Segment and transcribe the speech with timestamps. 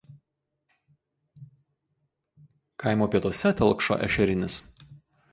[2.83, 4.57] Kaimo pietuose telkšo Ešerinis.